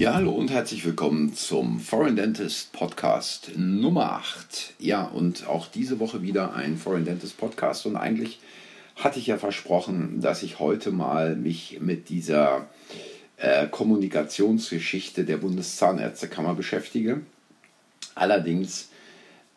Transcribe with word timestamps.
Ja, 0.00 0.14
hallo 0.14 0.30
und 0.30 0.50
herzlich 0.50 0.86
willkommen 0.86 1.34
zum 1.34 1.78
Foreign 1.78 2.16
Dentist 2.16 2.72
Podcast 2.72 3.50
Nummer 3.54 4.12
8. 4.12 4.72
Ja, 4.78 5.04
und 5.04 5.46
auch 5.46 5.66
diese 5.66 6.00
Woche 6.00 6.22
wieder 6.22 6.54
ein 6.54 6.78
Foreign 6.78 7.04
Dentist 7.04 7.36
Podcast 7.36 7.84
und 7.84 7.96
eigentlich 7.96 8.40
hatte 8.96 9.18
ich 9.18 9.26
ja 9.26 9.36
versprochen, 9.36 10.22
dass 10.22 10.42
ich 10.42 10.58
heute 10.58 10.90
mal 10.90 11.36
mich 11.36 11.80
mit 11.82 12.08
dieser 12.08 12.66
äh, 13.36 13.66
Kommunikationsgeschichte 13.66 15.26
der 15.26 15.36
Bundeszahnärztekammer 15.36 16.54
beschäftige. 16.54 17.20
Allerdings 18.14 18.88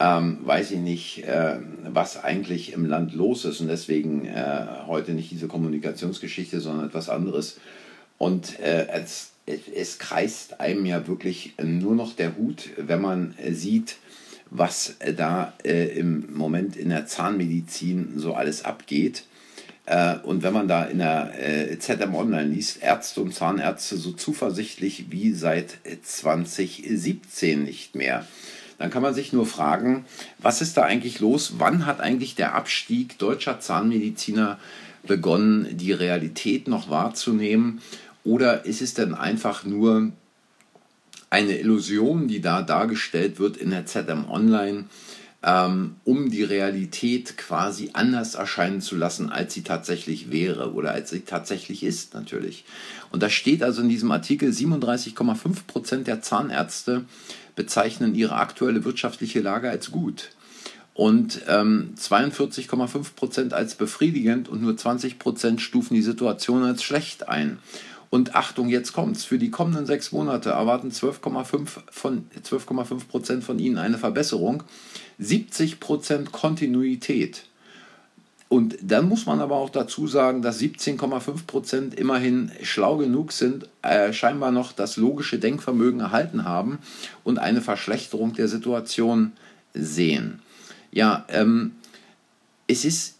ähm, 0.01 0.39
weiß 0.43 0.71
ich 0.71 0.79
nicht, 0.79 1.23
äh, 1.23 1.55
was 1.87 2.21
eigentlich 2.21 2.73
im 2.73 2.85
Land 2.85 3.13
los 3.13 3.45
ist 3.45 3.61
und 3.61 3.69
deswegen 3.69 4.25
äh, 4.25 4.65
heute 4.87 5.13
nicht 5.13 5.31
diese 5.31 5.47
Kommunikationsgeschichte, 5.47 6.59
sondern 6.59 6.87
etwas 6.87 7.07
anderes. 7.07 7.61
Und 8.23 8.59
äh, 8.59 8.87
es 8.89 9.33
es 9.45 9.99
kreist 9.99 10.59
einem 10.59 10.85
ja 10.85 11.07
wirklich 11.07 11.53
nur 11.61 11.95
noch 11.95 12.15
der 12.15 12.37
Hut, 12.37 12.69
wenn 12.77 13.01
man 13.01 13.35
äh, 13.37 13.53
sieht, 13.53 13.97
was 14.49 14.95
äh, 14.99 15.13
da 15.13 15.53
äh, 15.65 15.97
im 15.97 16.33
Moment 16.33 16.77
in 16.77 16.89
der 16.89 17.05
Zahnmedizin 17.05 18.13
so 18.15 18.33
alles 18.33 18.65
abgeht. 18.65 19.25
und 20.23 20.43
wenn 20.43 20.53
man 20.53 20.69
da 20.69 20.85
in 20.85 20.99
der 20.99 21.77
ZM 21.79 22.15
Online 22.15 22.47
liest, 22.47 22.81
Ärzte 22.81 23.19
und 23.19 23.33
Zahnärzte 23.33 23.97
so 23.97 24.13
zuversichtlich 24.13 25.07
wie 25.09 25.33
seit 25.33 25.77
2017 26.03 27.65
nicht 27.65 27.93
mehr, 27.93 28.25
dann 28.77 28.89
kann 28.89 29.03
man 29.03 29.13
sich 29.13 29.33
nur 29.33 29.45
fragen, 29.45 30.05
was 30.39 30.61
ist 30.61 30.77
da 30.77 30.83
eigentlich 30.83 31.19
los? 31.19 31.55
Wann 31.57 31.85
hat 31.85 31.99
eigentlich 31.99 32.35
der 32.35 32.55
Abstieg 32.55 33.17
deutscher 33.17 33.59
Zahnmediziner 33.59 34.57
begonnen, 35.05 35.67
die 35.75 35.91
Realität 35.91 36.69
noch 36.69 36.89
wahrzunehmen? 36.89 37.81
Oder 38.23 38.65
ist 38.65 38.81
es 38.81 38.93
denn 38.93 39.13
einfach 39.13 39.65
nur 39.65 40.11
eine 41.29 41.57
Illusion, 41.57 42.27
die 42.27 42.41
da 42.41 42.61
dargestellt 42.61 43.39
wird 43.39 43.57
in 43.57 43.71
der 43.71 43.85
ZM 43.85 44.29
Online, 44.29 44.85
ähm, 45.41 45.95
um 46.05 46.29
die 46.29 46.43
Realität 46.43 47.37
quasi 47.37 47.89
anders 47.93 48.35
erscheinen 48.35 48.81
zu 48.81 48.95
lassen, 48.95 49.29
als 49.29 49.53
sie 49.53 49.63
tatsächlich 49.63 50.31
wäre 50.31 50.73
oder 50.73 50.91
als 50.91 51.09
sie 51.09 51.21
tatsächlich 51.21 51.83
ist 51.83 52.13
natürlich. 52.13 52.63
Und 53.11 53.23
da 53.23 53.29
steht 53.29 53.61
also 53.61 53.81
in 53.81 53.89
diesem 53.89 54.11
Artikel, 54.11 54.51
37,5 54.51 55.65
Prozent 55.67 56.07
der 56.07 56.21
Zahnärzte 56.21 57.03
bezeichnen 57.55 58.15
ihre 58.15 58.35
aktuelle 58.35 58.85
wirtschaftliche 58.85 59.41
Lage 59.41 59.69
als 59.69 59.91
gut 59.91 60.29
und 60.93 61.41
ähm, 61.47 61.95
42,5 61.99 63.15
Prozent 63.15 63.53
als 63.53 63.75
befriedigend 63.75 64.47
und 64.47 64.61
nur 64.61 64.77
20 64.77 65.19
Prozent 65.19 65.61
stufen 65.61 65.95
die 65.95 66.01
Situation 66.01 66.63
als 66.63 66.83
schlecht 66.83 67.27
ein. 67.27 67.59
Und 68.13 68.35
Achtung, 68.35 68.69
jetzt 68.69 68.93
kommt's. 68.93 69.25
Für 69.25 69.39
die 69.39 69.49
kommenden 69.49 69.87
sechs 69.87 70.11
Monate 70.11 70.51
erwarten 70.51 70.91
12,5 70.91 71.67
von 71.89 72.27
12,5 72.43 73.07
Prozent 73.07 73.43
von 73.43 73.57
ihnen 73.57 73.79
eine 73.79 73.97
Verbesserung, 73.97 74.61
70 75.17 75.79
Prozent 75.79 76.31
Kontinuität. 76.31 77.45
Und 78.49 78.77
dann 78.83 79.09
muss 79.09 79.25
man 79.25 79.39
aber 79.39 79.55
auch 79.55 79.71
dazu 79.71 80.05
sagen, 80.05 80.43
dass 80.43 80.59
17,5 80.59 81.47
Prozent 81.47 81.95
immerhin 81.95 82.51
schlau 82.61 82.97
genug 82.97 83.31
sind, 83.31 83.67
äh, 83.81 84.13
scheinbar 84.13 84.51
noch 84.51 84.73
das 84.73 84.95
logische 84.95 85.39
Denkvermögen 85.39 85.99
erhalten 85.99 86.43
haben 86.43 86.77
und 87.23 87.39
eine 87.39 87.61
Verschlechterung 87.61 88.33
der 88.33 88.47
Situation 88.47 89.31
sehen. 89.73 90.39
Ja, 90.91 91.25
ähm, 91.29 91.71
es 92.67 92.85
ist 92.85 93.15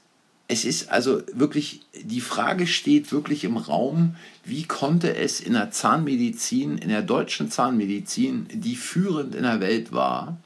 es 0.47 0.65
ist 0.65 0.89
also 0.91 1.21
wirklich, 1.33 1.81
die 2.03 2.21
Frage 2.21 2.67
steht 2.67 3.11
wirklich 3.11 3.43
im 3.43 3.57
Raum, 3.57 4.15
wie 4.43 4.63
konnte 4.63 5.15
es 5.15 5.39
in 5.39 5.53
der 5.53 5.71
Zahnmedizin, 5.71 6.77
in 6.77 6.89
der 6.89 7.01
deutschen 7.01 7.49
Zahnmedizin, 7.49 8.47
die 8.51 8.75
führend 8.75 9.35
in 9.35 9.43
der 9.43 9.61
Welt 9.61 9.93
war, 9.93 10.37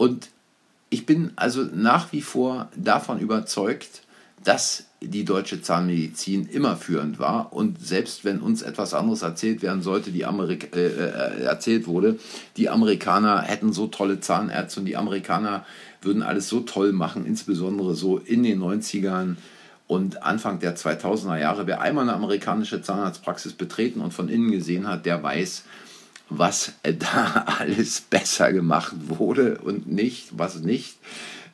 und 0.00 0.30
ich 0.88 1.04
bin 1.04 1.32
also 1.36 1.62
nach 1.74 2.10
wie 2.12 2.22
vor 2.22 2.70
davon 2.74 3.18
überzeugt, 3.18 4.00
dass 4.42 4.84
die 5.02 5.26
deutsche 5.26 5.60
Zahnmedizin 5.60 6.48
immer 6.48 6.78
führend 6.78 7.18
war. 7.18 7.52
Und 7.52 7.86
selbst 7.86 8.24
wenn 8.24 8.40
uns 8.40 8.62
etwas 8.62 8.94
anderes 8.94 9.20
erzählt 9.20 9.60
werden 9.60 9.82
sollte, 9.82 10.10
die 10.10 10.24
Amerik 10.24 10.74
äh, 10.74 10.86
äh 10.86 11.42
erzählt 11.42 11.86
wurde, 11.86 12.18
die 12.56 12.70
Amerikaner 12.70 13.42
hätten 13.42 13.74
so 13.74 13.88
tolle 13.88 14.20
Zahnärzte 14.20 14.80
und 14.80 14.86
die 14.86 14.96
Amerikaner 14.96 15.66
würden 16.02 16.22
alles 16.22 16.48
so 16.48 16.60
toll 16.60 16.92
machen, 16.92 17.26
insbesondere 17.26 17.94
so 17.94 18.18
in 18.18 18.42
den 18.42 18.60
90ern 18.60 19.36
und 19.86 20.22
Anfang 20.22 20.60
der 20.60 20.76
2000er 20.76 21.38
Jahre. 21.38 21.66
Wer 21.66 21.80
einmal 21.80 22.04
eine 22.04 22.14
amerikanische 22.14 22.80
Zahnarztpraxis 22.80 23.54
betreten 23.54 24.00
und 24.00 24.14
von 24.14 24.28
innen 24.28 24.50
gesehen 24.50 24.86
hat, 24.86 25.04
der 25.04 25.22
weiß, 25.22 25.64
was 26.28 26.72
da 26.82 27.44
alles 27.58 28.00
besser 28.00 28.52
gemacht 28.52 28.94
wurde 29.08 29.58
und 29.58 29.90
nicht, 29.90 30.38
was 30.38 30.60
nicht. 30.60 30.96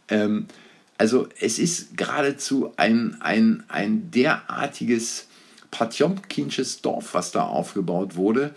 Ähm, 0.08 0.46
also 0.98 1.28
es 1.40 1.58
ist 1.58 1.96
geradezu 1.96 2.72
ein, 2.76 3.16
ein, 3.20 3.64
ein 3.68 4.10
derartiges 4.10 5.26
Patjomkinsches 5.70 6.80
Dorf, 6.80 7.14
was 7.14 7.32
da 7.32 7.42
aufgebaut 7.42 8.16
wurde. 8.16 8.54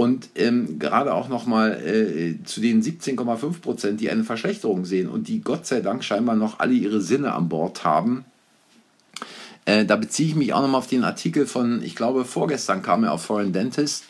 Und 0.00 0.30
ähm, 0.34 0.78
gerade 0.78 1.12
auch 1.12 1.28
nochmal 1.28 1.72
äh, 1.86 2.42
zu 2.44 2.62
den 2.62 2.82
17,5 2.82 3.60
Prozent, 3.60 4.00
die 4.00 4.08
eine 4.08 4.24
Verschlechterung 4.24 4.86
sehen 4.86 5.10
und 5.10 5.28
die 5.28 5.42
Gott 5.42 5.66
sei 5.66 5.82
Dank 5.82 6.04
scheinbar 6.04 6.36
noch 6.36 6.58
alle 6.58 6.72
ihre 6.72 7.02
Sinne 7.02 7.34
an 7.34 7.50
Bord 7.50 7.84
haben. 7.84 8.24
Äh, 9.66 9.84
da 9.84 9.96
beziehe 9.96 10.30
ich 10.30 10.36
mich 10.36 10.54
auch 10.54 10.62
nochmal 10.62 10.78
auf 10.78 10.86
den 10.86 11.04
Artikel 11.04 11.46
von, 11.46 11.82
ich 11.82 11.96
glaube, 11.96 12.24
vorgestern 12.24 12.80
kam 12.80 13.04
er 13.04 13.12
auf 13.12 13.26
Foreign 13.26 13.52
Dentist, 13.52 14.04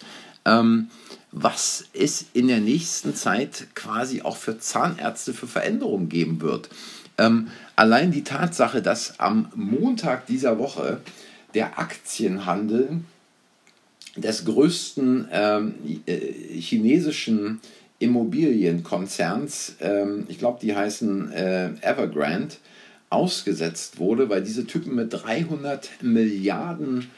ähm, 0.45 0.91
was 1.33 1.87
es 1.93 2.27
in 2.35 2.47
der 2.47 2.61
nächsten 2.61 3.17
Zeit 3.17 3.67
quasi 3.75 4.23
auch 4.23 4.37
für 4.37 4.61
Zahnärzte 4.61 5.35
für 5.35 5.49
Veränderungen 5.49 6.09
geben 6.09 6.41
wird. 6.41 6.69
Ähm, 7.19 7.49
allein 7.75 8.13
die 8.13 8.23
Tatsache, 8.23 8.81
dass 8.81 9.19
am 9.19 9.49
Montag 9.57 10.27
dieser 10.27 10.61
Woche 10.61 11.01
der 11.55 11.81
Aktienhandel 11.81 13.01
des 14.17 14.45
größten 14.45 15.29
ähm, 15.33 15.75
äh, 16.07 16.17
chinesischen 16.59 17.61
Immobilienkonzerns, 17.99 19.77
ähm, 19.81 20.25
ich 20.29 20.39
glaube, 20.39 20.59
die 20.61 20.75
heißen 20.75 21.33
äh, 21.33 21.71
Evergrande, 21.83 22.57
ausgesetzt 23.11 23.99
wurde, 23.99 24.29
weil 24.31 24.43
diese 24.43 24.67
Typen 24.67 24.95
mit 24.95 25.13
300 25.13 25.91
Milliarden 26.01 27.11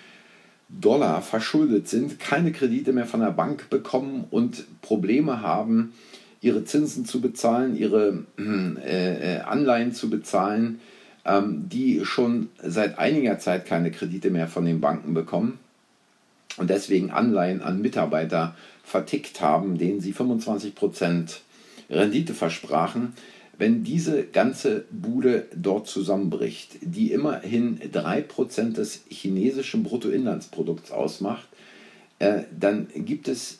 Dollar 0.68 1.20
verschuldet 1.20 1.86
sind, 1.88 2.18
keine 2.18 2.50
Kredite 2.50 2.94
mehr 2.94 3.04
von 3.04 3.20
der 3.20 3.30
Bank 3.30 3.68
bekommen 3.68 4.24
und 4.30 4.64
Probleme 4.80 5.42
haben, 5.42 5.92
ihre 6.40 6.64
Zinsen 6.64 7.04
zu 7.04 7.20
bezahlen, 7.20 7.76
ihre 7.76 8.24
äh, 8.38 9.36
äh 9.36 9.40
Anleihen 9.40 9.92
zu 9.92 10.08
bezahlen, 10.08 10.80
ähm, 11.26 11.68
die 11.68 12.04
schon 12.04 12.48
seit 12.62 12.98
einiger 12.98 13.38
Zeit 13.38 13.66
keine 13.66 13.90
Kredite 13.90 14.30
mehr 14.30 14.48
von 14.48 14.64
den 14.64 14.80
Banken 14.80 15.12
bekommen 15.12 15.58
und 16.56 16.70
deswegen 16.70 17.10
Anleihen 17.10 17.62
an 17.62 17.80
Mitarbeiter 17.80 18.54
vertickt 18.84 19.40
haben, 19.40 19.78
denen 19.78 20.00
sie 20.00 20.12
25% 20.12 21.38
Rendite 21.90 22.34
versprachen, 22.34 23.14
wenn 23.58 23.84
diese 23.84 24.24
ganze 24.24 24.84
Bude 24.90 25.46
dort 25.54 25.86
zusammenbricht, 25.86 26.78
die 26.80 27.12
immerhin 27.12 27.78
3% 27.80 28.72
des 28.72 29.02
chinesischen 29.08 29.82
Bruttoinlandsprodukts 29.84 30.90
ausmacht, 30.90 31.46
äh, 32.18 32.42
dann 32.58 32.88
gibt 32.94 33.28
es 33.28 33.58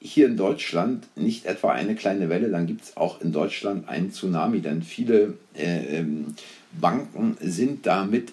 hier 0.00 0.26
in 0.26 0.36
Deutschland 0.36 1.06
nicht 1.16 1.46
etwa 1.46 1.72
eine 1.72 1.94
kleine 1.94 2.28
Welle, 2.28 2.50
dann 2.50 2.66
gibt 2.66 2.82
es 2.82 2.96
auch 2.96 3.22
in 3.22 3.32
Deutschland 3.32 3.88
einen 3.88 4.12
Tsunami, 4.12 4.60
denn 4.60 4.82
viele 4.82 5.38
äh, 5.56 6.00
ähm, 6.00 6.34
Banken 6.78 7.38
sind 7.40 7.86
damit 7.86 8.32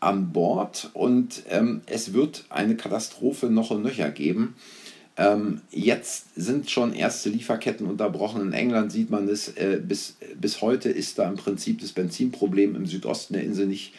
an 0.00 0.32
Bord 0.32 0.90
und 0.92 1.42
ähm, 1.48 1.80
es 1.86 2.12
wird 2.12 2.44
eine 2.48 2.76
Katastrophe 2.76 3.46
noch 3.46 3.70
und 3.70 3.82
nöcher 3.82 4.10
geben. 4.10 4.54
Ähm, 5.18 5.62
jetzt 5.70 6.34
sind 6.36 6.70
schon 6.70 6.92
erste 6.92 7.30
Lieferketten 7.30 7.86
unterbrochen. 7.86 8.42
In 8.42 8.52
England 8.52 8.92
sieht 8.92 9.10
man 9.10 9.28
es, 9.28 9.48
äh, 9.48 9.80
bis, 9.82 10.16
bis 10.38 10.60
heute 10.60 10.90
ist 10.90 11.18
da 11.18 11.28
im 11.28 11.36
Prinzip 11.36 11.80
das 11.80 11.92
Benzinproblem 11.92 12.76
im 12.76 12.86
Südosten 12.86 13.34
der 13.34 13.42
Insel 13.42 13.66
nicht 13.66 13.94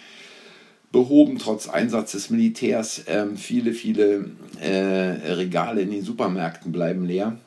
behoben, 0.92 1.40
trotz 1.40 1.68
Einsatz 1.68 2.12
des 2.12 2.30
Militärs. 2.30 3.04
Ähm, 3.08 3.36
viele, 3.36 3.74
viele 3.74 4.30
äh, 4.62 5.34
Regale 5.34 5.82
in 5.82 5.92
den 5.92 6.04
Supermärkten 6.04 6.72
bleiben 6.72 7.06
leer. 7.06 7.38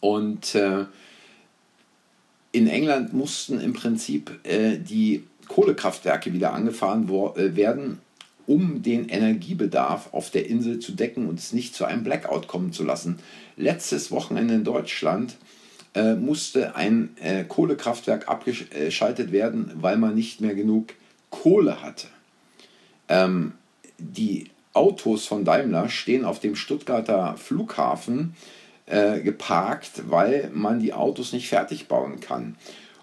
Und 0.00 0.54
äh, 0.54 0.84
in 2.52 2.68
England 2.68 3.12
mussten 3.14 3.60
im 3.60 3.72
Prinzip 3.72 4.30
äh, 4.44 4.78
die 4.78 5.24
Kohlekraftwerke 5.48 6.32
wieder 6.32 6.52
angefahren 6.52 7.08
äh, 7.36 7.56
werden, 7.56 8.00
um 8.46 8.82
den 8.82 9.08
Energiebedarf 9.08 10.08
auf 10.12 10.30
der 10.30 10.46
Insel 10.46 10.78
zu 10.78 10.92
decken 10.92 11.28
und 11.28 11.38
es 11.38 11.52
nicht 11.52 11.74
zu 11.74 11.84
einem 11.84 12.04
Blackout 12.04 12.48
kommen 12.48 12.72
zu 12.72 12.84
lassen. 12.84 13.18
Letztes 13.56 14.10
Wochenende 14.10 14.54
in 14.54 14.64
Deutschland 14.64 15.36
äh, 15.94 16.14
musste 16.14 16.76
ein 16.76 17.10
äh, 17.20 17.44
Kohlekraftwerk 17.44 18.28
abgeschaltet 18.28 19.32
werden, 19.32 19.72
weil 19.74 19.96
man 19.96 20.14
nicht 20.14 20.40
mehr 20.40 20.54
genug 20.54 20.94
Kohle 21.30 21.82
hatte. 21.82 22.06
Ähm, 23.08 23.52
die 23.98 24.50
Autos 24.72 25.26
von 25.26 25.44
Daimler 25.44 25.88
stehen 25.88 26.24
auf 26.24 26.40
dem 26.40 26.54
Stuttgarter 26.54 27.36
Flughafen 27.36 28.36
äh, 28.86 29.20
geparkt, 29.20 30.08
weil 30.08 30.50
man 30.54 30.80
die 30.80 30.92
Autos 30.92 31.32
nicht 31.32 31.48
fertig 31.48 31.88
bauen 31.88 32.20
kann. 32.20 32.56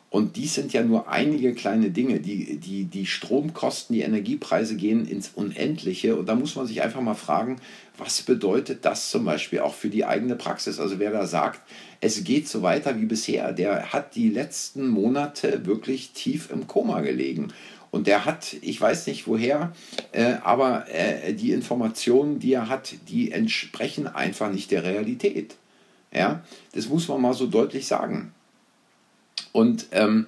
Und 0.10 0.38
dies 0.38 0.54
sind 0.54 0.72
ja 0.72 0.82
nur 0.82 1.10
einige 1.10 1.54
kleine 1.54 1.90
Dinge. 1.90 2.22
Die, 2.22 2.58
die, 2.58 2.86
die 2.86 3.06
Stromkosten, 3.06 3.96
die 3.96 4.02
Energiepreise 4.02 4.78
gehen 4.78 5.06
ins 5.06 5.32
Unendliche. 5.36 6.16
Und 6.16 6.30
da 6.30 6.36
muss 6.36 6.56
man 6.56 6.68
sich 6.68 6.82
einfach 6.82 7.02
mal 7.02 7.16
fragen, 7.16 7.58
was 7.98 8.22
bedeutet 8.22 8.86
das 8.86 9.10
zum 9.10 9.26
Beispiel 9.26 9.60
auch 9.60 9.74
für 9.74 9.90
die 9.90 10.06
eigene 10.06 10.36
Praxis? 10.36 10.80
Also 10.80 11.00
wer 11.00 11.12
da 11.12 11.26
sagt, 11.26 11.62
es 12.02 12.24
geht 12.24 12.48
so 12.48 12.62
weiter 12.62 13.00
wie 13.00 13.06
bisher, 13.06 13.52
der 13.52 13.92
hat 13.92 14.16
die 14.16 14.30
letzten 14.30 14.88
Monate 14.88 15.66
wirklich 15.66 16.12
tief 16.12 16.50
im 16.52 16.68
Koma 16.68 17.02
gelegen. 17.02 17.50
Und 17.92 18.08
der 18.08 18.26
hat, 18.26 18.58
ich 18.62 18.80
weiß 18.80 19.08
nicht 19.08 19.26
woher, 19.26 19.74
äh, 20.12 20.36
aber 20.44 20.86
äh, 20.94 21.34
die 21.34 21.52
Informationen, 21.52 22.40
die 22.40 22.54
er 22.54 22.68
hat, 22.68 22.94
die 23.08 23.32
entsprechen 23.32 24.08
einfach 24.08 24.52
nicht 24.52 24.72
der 24.72 24.84
Realität. 24.84 25.56
Ja, 26.14 26.44
das 26.74 26.90
muss 26.90 27.08
man 27.08 27.22
mal 27.22 27.34
so 27.34 27.48
deutlich 27.48 27.88
sagen. 27.88 28.35
Und 29.56 29.88
ähm, 29.92 30.28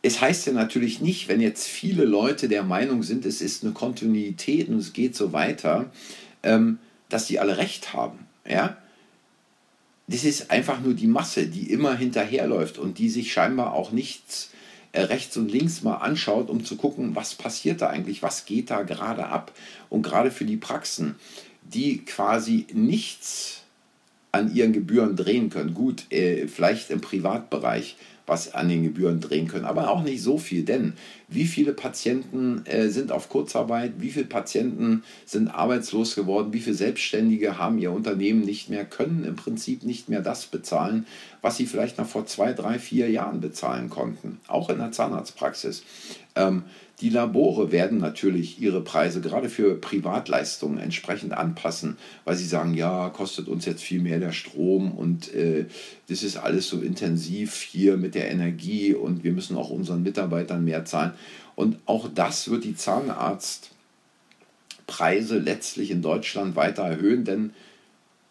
es 0.00 0.22
heißt 0.22 0.46
ja 0.46 0.54
natürlich 0.54 1.02
nicht, 1.02 1.28
wenn 1.28 1.42
jetzt 1.42 1.68
viele 1.68 2.06
Leute 2.06 2.48
der 2.48 2.62
Meinung 2.62 3.02
sind, 3.02 3.26
es 3.26 3.42
ist 3.42 3.62
eine 3.62 3.74
Kontinuität 3.74 4.70
und 4.70 4.78
es 4.78 4.94
geht 4.94 5.14
so 5.14 5.34
weiter, 5.34 5.92
ähm, 6.42 6.78
dass 7.10 7.26
die 7.26 7.38
alle 7.38 7.58
recht 7.58 7.92
haben. 7.92 8.26
Ja? 8.48 8.78
Das 10.06 10.24
ist 10.24 10.50
einfach 10.50 10.80
nur 10.80 10.94
die 10.94 11.08
Masse, 11.08 11.46
die 11.46 11.70
immer 11.70 11.94
hinterherläuft 11.94 12.78
und 12.78 12.96
die 12.96 13.10
sich 13.10 13.34
scheinbar 13.34 13.74
auch 13.74 13.92
nichts 13.92 14.50
äh, 14.92 15.02
rechts 15.02 15.36
und 15.36 15.52
links 15.52 15.82
mal 15.82 15.96
anschaut, 15.96 16.48
um 16.48 16.64
zu 16.64 16.76
gucken, 16.76 17.14
was 17.14 17.34
passiert 17.34 17.82
da 17.82 17.88
eigentlich, 17.88 18.22
was 18.22 18.46
geht 18.46 18.70
da 18.70 18.80
gerade 18.80 19.26
ab. 19.26 19.52
Und 19.90 20.04
gerade 20.04 20.30
für 20.30 20.46
die 20.46 20.56
Praxen, 20.56 21.16
die 21.64 21.98
quasi 22.06 22.66
nichts 22.72 23.61
an 24.32 24.54
ihren 24.54 24.72
Gebühren 24.72 25.14
drehen 25.14 25.50
können, 25.50 25.74
gut, 25.74 26.10
äh, 26.10 26.48
vielleicht 26.48 26.90
im 26.90 27.02
Privatbereich, 27.02 27.96
was 28.26 28.54
an 28.54 28.68
den 28.68 28.84
Gebühren 28.84 29.20
drehen 29.20 29.48
können, 29.48 29.64
aber 29.64 29.90
auch 29.90 30.02
nicht 30.02 30.22
so 30.22 30.38
viel, 30.38 30.64
denn 30.64 30.94
wie 31.28 31.44
viele 31.44 31.72
Patienten 31.72 32.64
äh, 32.66 32.88
sind 32.88 33.12
auf 33.12 33.28
Kurzarbeit, 33.28 33.94
wie 33.98 34.10
viele 34.10 34.26
Patienten 34.26 35.02
sind 35.26 35.48
arbeitslos 35.48 36.14
geworden, 36.14 36.52
wie 36.52 36.60
viele 36.60 36.76
Selbstständige 36.76 37.58
haben 37.58 37.78
ihr 37.78 37.90
Unternehmen 37.90 38.40
nicht 38.40 38.70
mehr, 38.70 38.84
können 38.84 39.24
im 39.24 39.36
Prinzip 39.36 39.82
nicht 39.82 40.08
mehr 40.08 40.22
das 40.22 40.46
bezahlen, 40.46 41.06
was 41.42 41.56
sie 41.56 41.66
vielleicht 41.66 41.98
noch 41.98 42.06
vor 42.06 42.26
zwei, 42.26 42.52
drei, 42.52 42.78
vier 42.78 43.10
Jahren 43.10 43.40
bezahlen 43.40 43.90
konnten, 43.90 44.40
auch 44.46 44.70
in 44.70 44.78
der 44.78 44.92
Zahnarztpraxis. 44.92 45.82
Ähm, 46.36 46.62
die 47.02 47.10
Labore 47.10 47.72
werden 47.72 47.98
natürlich 47.98 48.60
ihre 48.60 48.80
Preise 48.80 49.20
gerade 49.20 49.48
für 49.48 49.74
Privatleistungen 49.74 50.78
entsprechend 50.78 51.32
anpassen, 51.32 51.96
weil 52.24 52.36
sie 52.36 52.46
sagen, 52.46 52.74
ja, 52.74 53.10
kostet 53.10 53.48
uns 53.48 53.64
jetzt 53.64 53.82
viel 53.82 54.00
mehr 54.00 54.20
der 54.20 54.30
Strom 54.30 54.92
und 54.92 55.34
äh, 55.34 55.66
das 56.08 56.22
ist 56.22 56.36
alles 56.36 56.68
so 56.68 56.80
intensiv 56.80 57.56
hier 57.56 57.96
mit 57.96 58.14
der 58.14 58.30
Energie 58.30 58.94
und 58.94 59.24
wir 59.24 59.32
müssen 59.32 59.56
auch 59.56 59.70
unseren 59.70 60.04
Mitarbeitern 60.04 60.64
mehr 60.64 60.84
zahlen. 60.84 61.10
Und 61.56 61.78
auch 61.86 62.08
das 62.14 62.48
wird 62.48 62.62
die 62.62 62.76
Zahnarztpreise 62.76 65.38
letztlich 65.38 65.90
in 65.90 66.02
Deutschland 66.02 66.54
weiter 66.54 66.84
erhöhen, 66.84 67.24
denn 67.24 67.50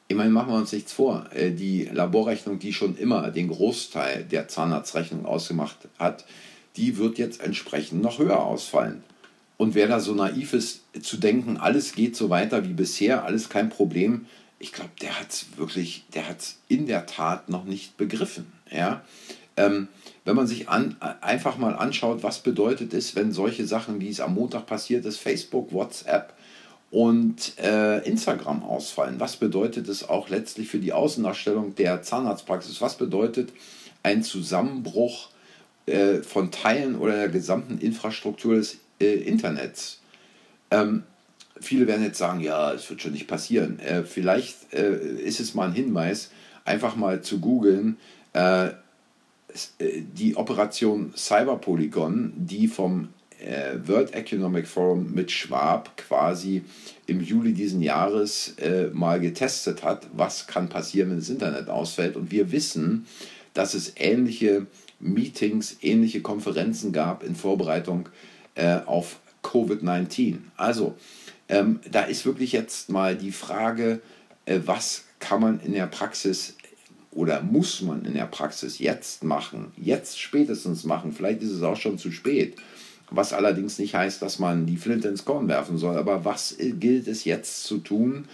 immerhin 0.07 0.31
machen 0.31 0.53
wir 0.53 0.57
uns 0.57 0.71
nichts 0.71 0.93
vor. 0.93 1.25
Äh, 1.33 1.51
die 1.51 1.89
Laborrechnung, 1.91 2.57
die 2.57 2.71
schon 2.71 2.95
immer 2.95 3.31
den 3.31 3.49
Großteil 3.49 4.23
der 4.23 4.47
Zahnarztrechnung 4.47 5.25
ausgemacht 5.25 5.89
hat, 5.99 6.23
die 6.77 6.97
wird 6.97 7.17
jetzt 7.17 7.41
entsprechend 7.41 8.01
noch 8.01 8.19
höher 8.19 8.43
ausfallen. 8.43 9.03
Und 9.57 9.75
wer 9.75 9.87
da 9.87 9.99
so 9.99 10.13
naiv 10.13 10.53
ist, 10.53 10.81
zu 11.01 11.17
denken, 11.17 11.57
alles 11.57 11.93
geht 11.93 12.15
so 12.15 12.29
weiter 12.29 12.65
wie 12.67 12.73
bisher, 12.73 13.23
alles 13.25 13.49
kein 13.49 13.69
Problem, 13.69 14.25
ich 14.61 14.71
glaube, 14.71 14.91
der 15.01 15.19
hat 15.19 15.31
es 15.31 15.45
wirklich, 15.57 16.05
der 16.13 16.29
hat 16.29 16.39
es 16.39 16.59
in 16.67 16.85
der 16.85 17.05
Tat 17.05 17.49
noch 17.49 17.63
nicht 17.63 17.97
begriffen. 17.97 18.51
Ja? 18.71 19.01
Ähm, 19.57 19.87
wenn 20.23 20.35
man 20.35 20.47
sich 20.47 20.69
an, 20.69 20.95
einfach 20.99 21.57
mal 21.57 21.75
anschaut, 21.75 22.23
was 22.23 22.39
bedeutet 22.39 22.93
es, 22.93 23.15
wenn 23.15 23.31
solche 23.31 23.65
Sachen, 23.65 23.99
wie 23.99 24.09
es 24.09 24.19
am 24.19 24.35
Montag 24.35 24.67
passiert 24.67 25.05
ist, 25.05 25.17
Facebook, 25.17 25.73
WhatsApp 25.73 26.33
und 26.91 27.57
äh, 27.57 28.07
Instagram 28.07 28.63
ausfallen, 28.63 29.19
was 29.19 29.37
bedeutet 29.37 29.87
es 29.89 30.07
auch 30.07 30.29
letztlich 30.29 30.69
für 30.69 30.79
die 30.79 30.93
Außendarstellung 30.93 31.75
der 31.75 32.03
Zahnarztpraxis, 32.03 32.81
was 32.81 32.97
bedeutet 32.97 33.51
ein 34.03 34.23
Zusammenbruch 34.23 35.29
äh, 35.85 36.21
von 36.21 36.51
Teilen 36.51 36.95
oder 36.95 37.13
der 37.13 37.29
gesamten 37.29 37.77
Infrastruktur 37.77 38.55
des 38.55 38.77
äh, 38.99 39.13
Internets. 39.15 39.99
Ähm, 40.69 41.03
viele 41.59 41.87
werden 41.87 42.03
jetzt 42.03 42.17
sagen, 42.17 42.39
ja, 42.39 42.73
es 42.73 42.89
wird 42.89 43.01
schon 43.01 43.13
nicht 43.13 43.27
passieren. 43.27 43.79
Äh, 43.79 44.03
vielleicht 44.03 44.73
äh, 44.73 44.95
ist 44.95 45.39
es 45.39 45.53
mal 45.53 45.67
ein 45.67 45.73
Hinweis, 45.73 46.31
einfach 46.65 46.95
mal 46.95 47.21
zu 47.21 47.39
googeln, 47.39 47.97
äh, 48.33 48.67
äh, 48.67 48.71
die 49.79 50.35
Operation 50.35 51.13
Cyberpolygon, 51.15 52.33
die 52.35 52.67
vom 52.67 53.09
World 53.87 54.13
Economic 54.13 54.67
Forum 54.67 55.13
mit 55.15 55.31
Schwab 55.31 55.97
quasi 55.97 56.61
im 57.07 57.21
Juli 57.21 57.53
diesen 57.53 57.81
Jahres 57.81 58.53
mal 58.93 59.19
getestet 59.19 59.81
hat, 59.81 60.05
was 60.13 60.45
kann 60.45 60.69
passieren, 60.69 61.09
wenn 61.09 61.17
das 61.17 61.29
Internet 61.29 61.67
ausfällt. 61.67 62.17
Und 62.17 62.29
wir 62.29 62.51
wissen, 62.51 63.07
dass 63.53 63.73
es 63.73 63.93
ähnliche 63.97 64.67
Meetings, 64.99 65.77
ähnliche 65.81 66.21
Konferenzen 66.21 66.91
gab 66.91 67.23
in 67.23 67.35
Vorbereitung 67.35 68.09
äh, 68.55 68.79
auf 68.85 69.19
Covid-19. 69.43 70.37
Also, 70.57 70.95
ähm, 71.49 71.79
da 71.91 72.03
ist 72.03 72.25
wirklich 72.25 72.51
jetzt 72.51 72.89
mal 72.89 73.15
die 73.15 73.31
Frage, 73.31 74.01
äh, 74.45 74.59
was 74.65 75.05
kann 75.19 75.41
man 75.41 75.59
in 75.59 75.73
der 75.73 75.87
Praxis 75.87 76.55
oder 77.11 77.41
muss 77.41 77.81
man 77.81 78.05
in 78.05 78.13
der 78.13 78.25
Praxis 78.25 78.79
jetzt 78.79 79.23
machen, 79.23 79.71
jetzt 79.75 80.19
spätestens 80.19 80.85
machen, 80.85 81.11
vielleicht 81.11 81.41
ist 81.41 81.51
es 81.51 81.61
auch 81.61 81.75
schon 81.75 81.97
zu 81.97 82.11
spät, 82.11 82.55
was 83.09 83.33
allerdings 83.33 83.77
nicht 83.77 83.93
heißt, 83.93 84.21
dass 84.21 84.39
man 84.39 84.65
die 84.65 84.77
Flinte 84.77 85.09
ins 85.09 85.25
Korn 85.25 85.49
werfen 85.49 85.77
soll, 85.77 85.97
aber 85.97 86.23
was 86.23 86.57
äh, 86.57 86.71
gilt 86.71 87.07
es 87.07 87.25
jetzt 87.25 87.63
zu 87.65 87.79
tun, 87.79 88.25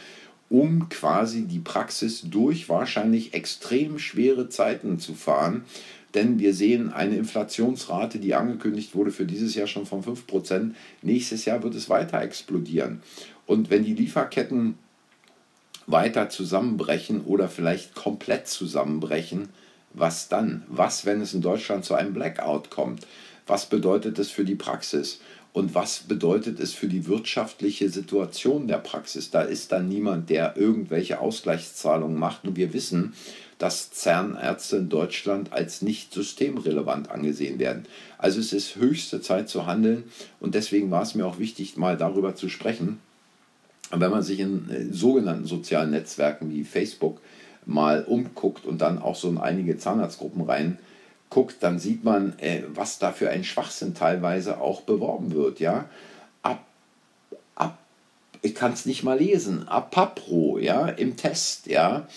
um 0.50 0.90
quasi 0.90 1.44
die 1.44 1.60
Praxis 1.60 2.22
durch 2.22 2.70
wahrscheinlich 2.70 3.34
extrem 3.34 4.00
schwere 4.00 4.50
Zeiten 4.50 5.00
zu 5.00 5.14
fahren, 5.14 5.66
denn 6.14 6.40
wir 6.40 6.54
sehen 6.54 6.92
eine 6.92 7.18
Inflationsrate, 7.18 8.20
die 8.20 8.34
angekündigt 8.34 8.96
wurde 8.96 9.12
für 9.12 9.26
dieses 9.26 9.56
Jahr 9.56 9.68
schon 9.68 9.86
von 9.86 10.04
5%. 10.04 10.72
Nächstes 11.02 11.46
Jahr 11.46 11.62
wird 11.64 11.76
es 11.76 11.90
weiter 11.90 12.22
explodieren. 12.22 13.02
Und 13.46 13.70
wenn 13.70 13.84
die 13.84 13.94
Lieferketten 13.94 14.78
weiter 15.86 16.30
zusammenbrechen 16.30 17.22
oder 17.22 17.50
vielleicht 17.50 17.94
komplett 17.94 18.48
zusammenbrechen, 18.48 19.50
was 19.94 20.28
dann? 20.28 20.64
Was, 20.68 21.06
wenn 21.06 21.22
es 21.22 21.34
in 21.34 21.42
Deutschland 21.42 21.86
zu 21.86 21.96
einem 21.96 22.14
Blackout 22.14 22.70
kommt? 22.70 23.06
Was 23.48 23.68
bedeutet 23.68 24.20
das 24.20 24.30
für 24.30 24.44
die 24.44 24.56
Praxis? 24.56 25.22
Und 25.58 25.74
was 25.74 26.02
bedeutet 26.02 26.60
es 26.60 26.74
für 26.74 26.88
die 26.88 27.08
wirtschaftliche 27.08 27.90
Situation 27.90 28.68
der 28.68 28.78
Praxis? 28.78 29.32
Da 29.32 29.42
ist 29.42 29.72
dann 29.72 29.90
niemand, 29.90 30.30
der 30.30 30.56
irgendwelche 30.56 31.20
Ausgleichszahlungen 31.20 32.16
macht. 32.16 32.48
Und 32.48 32.58
wir 32.58 32.74
wissen, 32.74 33.14
dass 33.58 33.90
Zahnärzte 33.90 34.78
in 34.78 34.90
Deutschland 34.90 35.54
als 35.54 35.82
nicht 35.82 36.14
systemrelevant 36.14 37.10
angesehen 37.10 37.58
werden. 37.58 37.88
Also 38.20 38.40
es 38.40 38.54
ist 38.54 38.76
höchste 38.76 39.20
Zeit 39.20 39.50
zu 39.50 39.66
handeln 39.66 40.04
und 40.40 40.54
deswegen 40.54 40.92
war 40.92 41.02
es 41.02 41.16
mir 41.16 41.26
auch 41.26 41.40
wichtig, 41.40 41.76
mal 41.76 41.98
darüber 41.98 42.36
zu 42.36 42.50
sprechen. 42.50 43.00
Wenn 43.90 44.12
man 44.12 44.22
sich 44.22 44.40
in 44.40 44.70
äh, 44.70 44.94
sogenannten 44.94 45.46
sozialen 45.46 45.90
Netzwerken 45.90 46.52
wie 46.52 46.66
Facebook 46.66 47.20
mal 47.66 48.04
umguckt 48.04 48.68
und 48.68 48.80
dann 48.80 49.00
auch 49.00 49.16
so 49.16 49.28
in 49.28 49.40
einige 49.40 49.80
Zahnarztgruppen 49.80 50.44
rein 50.44 50.78
guckt, 51.30 51.58
dann 51.62 51.80
sieht 51.80 52.04
man, 52.04 52.38
äh, 52.40 52.64
was 52.68 53.00
da 53.00 53.12
für 53.12 53.30
ein 53.30 53.44
Schwachsinn 53.44 53.94
teilweise 53.94 54.62
auch 54.62 54.82
beworben 54.82 55.34
wird. 55.34 55.60
Ja? 55.60 55.86
Ab, 56.44 56.66
ab, 57.56 57.78
ich 58.42 58.56
kann 58.56 58.74
es 58.74 58.86
nicht 58.86 59.04
mal 59.04 59.20
lesen, 59.20 59.68
Apapro, 59.68 60.60
ja, 60.60 60.88
im 60.88 61.18
Test, 61.18 61.68
ja, 61.68 62.08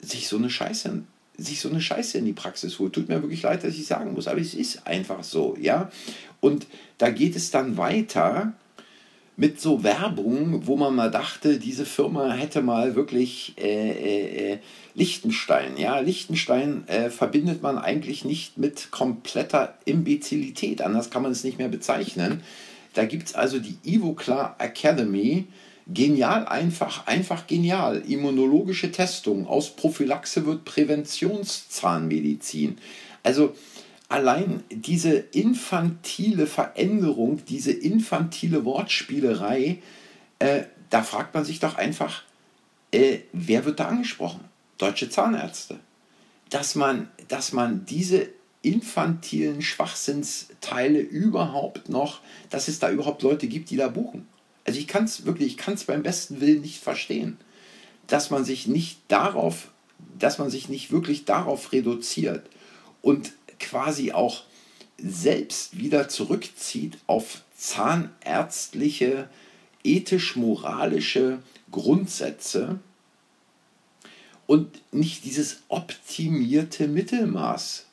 sich 0.00 0.28
so 0.28 0.36
eine 0.36 0.50
Scheiße 0.50 1.02
sich 1.36 1.60
so 1.60 1.68
eine 1.68 1.80
Scheiße 1.80 2.18
in 2.18 2.24
die 2.24 2.32
Praxis 2.32 2.78
holt. 2.78 2.92
Tut 2.92 3.08
mir 3.08 3.22
wirklich 3.22 3.42
leid, 3.42 3.64
dass 3.64 3.74
ich 3.74 3.86
sagen 3.86 4.12
muss, 4.12 4.28
aber 4.28 4.40
es 4.40 4.54
ist 4.54 4.86
einfach 4.86 5.24
so, 5.24 5.56
ja. 5.60 5.90
Und 6.40 6.66
da 6.98 7.10
geht 7.10 7.36
es 7.36 7.50
dann 7.50 7.76
weiter 7.76 8.52
mit 9.36 9.60
so 9.60 9.82
Werbung, 9.82 10.66
wo 10.66 10.76
man 10.76 10.94
mal 10.94 11.10
dachte, 11.10 11.58
diese 11.58 11.86
Firma 11.86 12.32
hätte 12.32 12.62
mal 12.62 12.94
wirklich 12.94 13.54
äh, 13.58 13.90
äh, 13.90 14.52
äh 14.52 14.58
Liechtenstein. 14.94 15.78
Ja, 15.78 16.00
Liechtenstein 16.00 16.86
äh, 16.86 17.08
verbindet 17.08 17.62
man 17.62 17.78
eigentlich 17.78 18.26
nicht 18.26 18.58
mit 18.58 18.90
kompletter 18.90 19.78
Imbezilität, 19.86 20.82
anders 20.82 21.08
kann 21.08 21.22
man 21.22 21.32
es 21.32 21.44
nicht 21.44 21.56
mehr 21.56 21.68
bezeichnen. 21.68 22.42
Da 22.92 23.06
gibt 23.06 23.28
es 23.28 23.34
also 23.34 23.58
die 23.58 23.78
Ivoclar 23.84 24.56
Academy, 24.58 25.46
genial 25.86 26.46
einfach, 26.46 27.06
einfach 27.06 27.46
genial. 27.46 28.02
Immunologische 28.06 28.92
Testung, 28.92 29.46
aus 29.46 29.70
Prophylaxe 29.70 30.44
wird 30.44 30.66
Präventionszahnmedizin. 30.66 32.76
Also 33.22 33.54
allein 34.12 34.62
diese 34.70 35.14
infantile 35.14 36.46
Veränderung, 36.46 37.42
diese 37.46 37.72
infantile 37.72 38.64
Wortspielerei, 38.66 39.78
äh, 40.38 40.64
da 40.90 41.02
fragt 41.02 41.32
man 41.32 41.46
sich 41.46 41.60
doch 41.60 41.76
einfach, 41.76 42.22
äh, 42.92 43.20
wer 43.32 43.64
wird 43.64 43.80
da 43.80 43.88
angesprochen? 43.88 44.44
Deutsche 44.76 45.08
Zahnärzte. 45.08 45.80
Dass 46.50 46.74
man, 46.74 47.08
dass 47.28 47.52
man 47.52 47.86
diese 47.86 48.28
infantilen 48.60 49.62
Schwachsinnsteile 49.62 51.00
überhaupt 51.00 51.88
noch, 51.88 52.20
dass 52.50 52.68
es 52.68 52.78
da 52.78 52.90
überhaupt 52.90 53.22
Leute 53.22 53.48
gibt, 53.48 53.70
die 53.70 53.76
da 53.76 53.88
buchen. 53.88 54.28
Also 54.66 54.78
ich 54.78 54.88
kann 54.88 55.04
es 55.04 55.24
wirklich, 55.24 55.52
ich 55.52 55.56
kann 55.56 55.74
es 55.74 55.84
beim 55.84 56.02
besten 56.02 56.42
Willen 56.42 56.60
nicht 56.60 56.82
verstehen, 56.82 57.38
dass 58.08 58.28
man 58.28 58.44
sich 58.44 58.66
nicht 58.66 59.00
darauf, 59.08 59.68
dass 60.18 60.36
man 60.38 60.50
sich 60.50 60.68
nicht 60.68 60.92
wirklich 60.92 61.24
darauf 61.24 61.72
reduziert 61.72 62.50
und 63.00 63.32
quasi 63.62 64.12
auch 64.12 64.42
selbst 64.98 65.78
wieder 65.78 66.08
zurückzieht 66.08 66.98
auf 67.06 67.42
zahnärztliche, 67.56 69.28
ethisch-moralische 69.82 71.38
Grundsätze 71.70 72.78
und 74.46 74.82
nicht 74.92 75.24
dieses 75.24 75.62
optimierte 75.68 76.88
Mittelmaß 76.88 77.86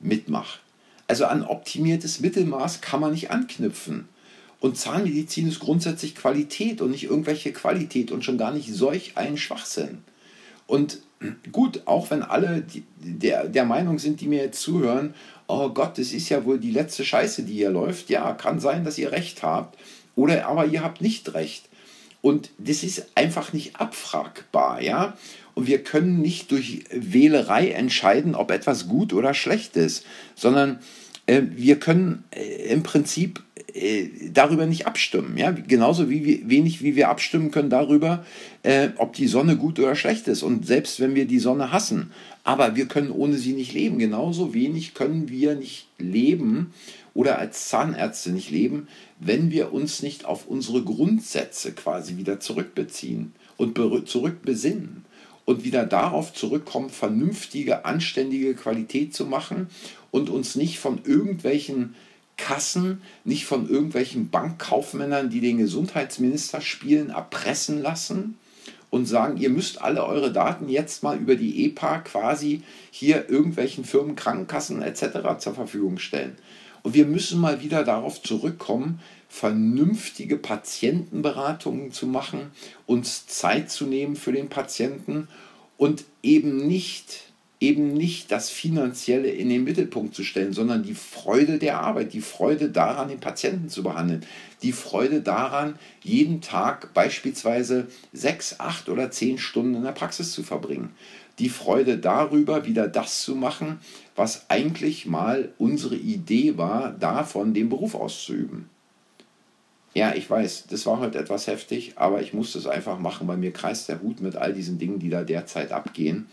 mitmacht. 0.00 0.60
Also 1.06 1.26
an 1.26 1.44
optimiertes 1.44 2.20
Mittelmaß 2.20 2.80
kann 2.80 3.00
man 3.00 3.12
nicht 3.12 3.30
anknüpfen. 3.30 4.08
Und 4.60 4.76
Zahnmedizin 4.76 5.48
ist 5.48 5.60
grundsätzlich 5.60 6.14
Qualität 6.14 6.80
und 6.80 6.90
nicht 6.90 7.04
irgendwelche 7.04 7.52
Qualität 7.52 8.12
und 8.12 8.24
schon 8.24 8.38
gar 8.38 8.52
nicht 8.52 8.72
solch 8.72 9.16
ein 9.16 9.36
Schwachsinn. 9.36 10.04
Und 10.66 10.98
gut, 11.52 11.82
auch 11.86 12.10
wenn 12.10 12.22
alle 12.22 12.64
der, 12.98 13.46
der 13.46 13.64
Meinung 13.64 13.98
sind, 13.98 14.20
die 14.20 14.28
mir 14.28 14.42
jetzt 14.42 14.60
zuhören, 14.60 15.14
oh 15.46 15.68
Gott, 15.70 15.98
das 15.98 16.12
ist 16.12 16.28
ja 16.28 16.44
wohl 16.44 16.58
die 16.58 16.70
letzte 16.70 17.04
Scheiße, 17.04 17.42
die 17.42 17.54
hier 17.54 17.70
läuft. 17.70 18.08
Ja, 18.08 18.32
kann 18.32 18.60
sein, 18.60 18.84
dass 18.84 18.98
ihr 18.98 19.12
recht 19.12 19.42
habt. 19.42 19.78
Oder 20.16 20.46
aber 20.46 20.66
ihr 20.66 20.82
habt 20.82 21.00
nicht 21.00 21.34
recht. 21.34 21.68
Und 22.22 22.50
das 22.58 22.82
ist 22.82 23.06
einfach 23.14 23.52
nicht 23.52 23.76
abfragbar, 23.76 24.82
ja. 24.82 25.16
Und 25.54 25.66
wir 25.66 25.82
können 25.82 26.20
nicht 26.20 26.50
durch 26.50 26.84
Wählerei 26.90 27.70
entscheiden, 27.70 28.34
ob 28.34 28.50
etwas 28.50 28.88
gut 28.88 29.12
oder 29.12 29.34
schlecht 29.34 29.76
ist, 29.76 30.04
sondern 30.34 30.78
wir 31.38 31.78
können 31.78 32.24
äh, 32.30 32.72
im 32.72 32.82
Prinzip 32.82 33.42
äh, 33.74 34.08
darüber 34.32 34.66
nicht 34.66 34.86
abstimmen. 34.86 35.36
Ja? 35.36 35.50
Genauso 35.52 36.10
wie 36.10 36.24
wir, 36.24 36.50
wenig 36.50 36.82
wie 36.82 36.96
wir 36.96 37.08
abstimmen 37.08 37.50
können 37.50 37.70
darüber, 37.70 38.24
äh, 38.62 38.88
ob 38.96 39.12
die 39.12 39.28
Sonne 39.28 39.56
gut 39.56 39.78
oder 39.78 39.94
schlecht 39.94 40.28
ist. 40.28 40.42
Und 40.42 40.66
selbst 40.66 41.00
wenn 41.00 41.14
wir 41.14 41.26
die 41.26 41.38
Sonne 41.38 41.72
hassen, 41.72 42.10
aber 42.42 42.76
wir 42.76 42.86
können 42.86 43.10
ohne 43.10 43.36
sie 43.36 43.52
nicht 43.52 43.72
leben. 43.72 43.98
Genauso 43.98 44.54
wenig 44.54 44.94
können 44.94 45.28
wir 45.28 45.54
nicht 45.54 45.86
leben 45.98 46.72
oder 47.14 47.38
als 47.38 47.68
Zahnärzte 47.68 48.30
nicht 48.30 48.50
leben, 48.50 48.88
wenn 49.18 49.50
wir 49.50 49.72
uns 49.72 50.02
nicht 50.02 50.24
auf 50.24 50.46
unsere 50.46 50.82
Grundsätze 50.82 51.72
quasi 51.72 52.16
wieder 52.16 52.40
zurückbeziehen 52.40 53.32
und 53.56 53.78
zurückbesinnen 54.08 55.04
und 55.44 55.64
wieder 55.64 55.84
darauf 55.84 56.32
zurückkommen, 56.32 56.90
vernünftige, 56.90 57.84
anständige 57.84 58.54
Qualität 58.54 59.14
zu 59.14 59.26
machen 59.26 59.68
und 60.10 60.30
uns 60.30 60.54
nicht 60.54 60.78
von 60.78 61.00
irgendwelchen 61.04 61.94
Kassen, 62.36 63.02
nicht 63.24 63.44
von 63.44 63.68
irgendwelchen 63.68 64.30
Bankkaufmännern, 64.30 65.30
die 65.30 65.40
den 65.40 65.58
Gesundheitsminister 65.58 66.60
spielen, 66.60 67.10
erpressen 67.10 67.82
lassen 67.82 68.38
und 68.88 69.06
sagen, 69.06 69.36
ihr 69.36 69.50
müsst 69.50 69.80
alle 69.82 70.04
eure 70.04 70.32
Daten 70.32 70.68
jetzt 70.68 71.02
mal 71.02 71.16
über 71.16 71.36
die 71.36 71.66
EPA 71.66 71.98
quasi 71.98 72.62
hier 72.90 73.28
irgendwelchen 73.28 73.84
Firmen, 73.84 74.16
Krankenkassen 74.16 74.82
etc. 74.82 75.38
zur 75.38 75.54
Verfügung 75.54 75.98
stellen. 75.98 76.36
Und 76.82 76.94
wir 76.94 77.06
müssen 77.06 77.40
mal 77.40 77.62
wieder 77.62 77.84
darauf 77.84 78.22
zurückkommen, 78.22 79.00
vernünftige 79.28 80.36
Patientenberatungen 80.36 81.92
zu 81.92 82.06
machen, 82.06 82.50
uns 82.86 83.26
Zeit 83.26 83.70
zu 83.70 83.86
nehmen 83.86 84.16
für 84.16 84.32
den 84.32 84.48
Patienten 84.48 85.28
und 85.76 86.04
eben 86.22 86.66
nicht 86.66 87.29
eben 87.60 87.92
nicht 87.92 88.32
das 88.32 88.48
Finanzielle 88.48 89.28
in 89.28 89.50
den 89.50 89.64
Mittelpunkt 89.64 90.14
zu 90.14 90.24
stellen, 90.24 90.54
sondern 90.54 90.82
die 90.82 90.94
Freude 90.94 91.58
der 91.58 91.80
Arbeit, 91.80 92.14
die 92.14 92.22
Freude 92.22 92.70
daran, 92.70 93.08
den 93.08 93.20
Patienten 93.20 93.68
zu 93.68 93.82
behandeln, 93.82 94.24
die 94.62 94.72
Freude 94.72 95.20
daran, 95.20 95.78
jeden 96.02 96.40
Tag 96.40 96.94
beispielsweise 96.94 97.88
sechs, 98.14 98.58
acht 98.58 98.88
oder 98.88 99.10
zehn 99.10 99.36
Stunden 99.36 99.74
in 99.74 99.82
der 99.82 99.92
Praxis 99.92 100.32
zu 100.32 100.42
verbringen, 100.42 100.94
die 101.38 101.50
Freude 101.50 101.98
darüber, 101.98 102.64
wieder 102.64 102.88
das 102.88 103.22
zu 103.22 103.36
machen, 103.36 103.78
was 104.16 104.48
eigentlich 104.48 105.04
mal 105.04 105.52
unsere 105.58 105.96
Idee 105.96 106.56
war, 106.56 106.92
davon 106.92 107.52
den 107.52 107.68
Beruf 107.68 107.94
auszuüben. 107.94 108.70
Ja, 109.92 110.14
ich 110.14 110.30
weiß, 110.30 110.66
das 110.70 110.86
war 110.86 111.00
heute 111.00 111.18
etwas 111.18 111.46
heftig, 111.48 111.94
aber 111.96 112.22
ich 112.22 112.32
musste 112.32 112.58
es 112.58 112.68
einfach 112.68 112.98
machen, 113.00 113.26
weil 113.26 113.38
mir 113.38 113.52
kreist 113.52 113.88
der 113.88 114.00
Hut 114.00 114.20
mit 114.20 114.36
all 114.36 114.54
diesen 114.54 114.78
Dingen, 114.78 115.00
die 115.00 115.10
da 115.10 115.24
derzeit 115.24 115.72
abgehen 115.72 116.26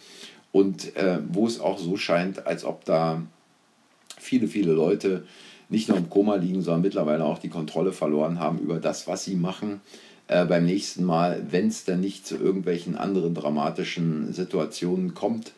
und 0.57 0.95
äh, 0.95 1.19
wo 1.29 1.45
es 1.45 1.59
auch 1.59 1.77
so 1.77 1.97
scheint, 1.97 2.47
als 2.47 2.65
ob 2.65 2.83
da 2.83 3.21
viele, 4.17 4.47
viele 4.47 4.73
Leute 4.73 5.23
nicht 5.69 5.87
nur 5.87 5.99
im 5.99 6.09
Koma 6.09 6.35
liegen, 6.35 6.63
sondern 6.63 6.81
mittlerweile 6.81 7.25
auch 7.25 7.37
die 7.37 7.49
Kontrolle 7.49 7.91
verloren 7.91 8.39
haben 8.39 8.57
über 8.57 8.79
das, 8.79 9.07
was 9.07 9.23
sie 9.23 9.35
machen. 9.35 9.81
Äh, 10.27 10.45
beim 10.45 10.65
nächsten 10.65 11.03
Mal, 11.03 11.45
wenn 11.51 11.67
es 11.67 11.85
dann 11.85 12.01
nicht 12.01 12.25
zu 12.25 12.37
irgendwelchen 12.37 12.95
anderen 12.95 13.35
dramatischen 13.35 14.33
Situationen 14.33 15.13
kommt, 15.13 15.53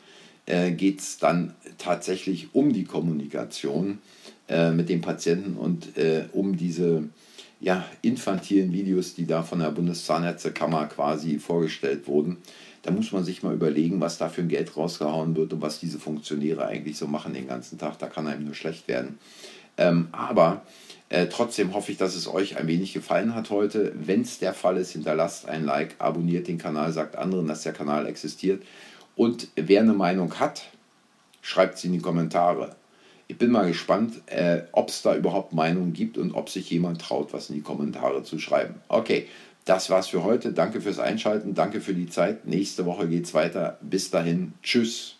äh, 0.48 0.72
geht 0.72 1.00
es 1.00 1.18
dann 1.18 1.54
tatsächlich 1.78 2.50
um 2.52 2.74
die 2.74 2.84
Kommunikation 2.84 4.00
äh, 4.50 4.72
mit 4.72 4.90
dem 4.90 5.00
Patienten 5.00 5.56
und 5.56 5.98
äh, 5.98 6.26
um 6.34 6.58
diese 6.58 7.06
ja, 7.62 7.86
infantilen 8.02 8.74
Videos, 8.74 9.16
die 9.16 9.26
da 9.26 9.44
von 9.44 9.60
der 9.60 9.72
Bundeszahnärztekammer 9.72 10.88
quasi 10.88 11.40
vorgestellt 11.40 12.06
wurden. 12.08 12.36
Da 12.82 12.92
muss 12.92 13.12
man 13.12 13.24
sich 13.24 13.44
mal 13.44 13.54
überlegen, 13.54 14.00
was 14.00 14.18
da 14.18 14.30
für 14.30 14.42
ein 14.42 14.48
Geld 14.48 14.76
rausgehauen 14.78 15.36
wird 15.36 15.54
und 15.54 15.62
was 15.62 15.80
diese 15.80 16.00
Funktionäre 16.00 16.66
eigentlich 16.66 16.98
so 16.98 17.08
machen 17.08 17.34
den 17.34 17.48
ganzen 17.48 17.78
Tag. 17.78 18.00
Da 18.00 18.08
kann 18.08 18.28
einem 18.28 18.46
nur 18.46 18.56
schlecht 18.56 18.88
werden. 18.88 19.20
Ähm, 19.78 20.08
aber 20.12 20.62
äh, 21.10 21.28
trotzdem 21.28 21.74
hoffe 21.74 21.92
ich, 21.92 21.98
dass 21.98 22.16
es 22.16 22.28
euch 22.28 22.58
ein 22.58 22.68
wenig 22.68 22.94
gefallen 22.94 23.34
hat 23.34 23.50
heute. 23.50 23.94
Wenn 23.96 24.22
es 24.22 24.40
der 24.40 24.54
Fall 24.54 24.78
ist, 24.78 24.92
hinterlasst 24.92 25.48
ein 25.48 25.66
Like, 25.66 25.96
abonniert 26.00 26.48
den 26.48 26.58
Kanal, 26.58 26.92
sagt 26.94 27.16
anderen, 27.16 27.48
dass 27.48 27.64
der 27.64 27.74
Kanal 27.74 28.06
existiert. 28.06 28.64
Und 29.16 29.48
wer 29.56 29.82
eine 29.82 29.94
Meinung 29.94 30.40
hat, 30.40 30.64
schreibt 31.42 31.78
sie 31.78 31.88
in 31.88 31.94
die 31.94 32.00
Kommentare. 32.00 32.76
Ich 33.28 33.38
bin 33.38 33.52
mal 33.52 33.68
gespannt, 33.68 34.22
äh, 34.28 34.64
ob 34.72 34.90
es 34.90 35.02
da 35.02 35.16
überhaupt 35.16 35.54
Meinungen 35.54 35.94
gibt 35.94 36.18
und 36.18 36.34
ob 36.34 36.50
sich 36.50 36.70
jemand 36.70 37.02
traut, 37.02 37.32
was 37.32 37.50
in 37.50 37.56
die 37.56 37.62
Kommentare 37.62 38.24
zu 38.24 38.40
schreiben. 38.40 38.76
Okay, 38.88 39.28
das 39.66 39.90
war's 39.90 40.08
für 40.08 40.24
heute. 40.24 40.54
Danke 40.54 40.82
fürs 40.82 41.00
Einschalten, 41.00 41.54
danke 41.54 41.82
für 41.82 41.94
die 41.94 42.10
Zeit. 42.10 42.46
Nächste 42.46 42.86
Woche 42.86 43.08
geht's 43.08 43.34
weiter. 43.34 43.78
Bis 43.82 44.10
dahin, 44.10 44.54
tschüss. 44.64 45.19